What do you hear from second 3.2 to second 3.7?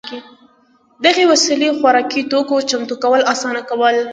اسانه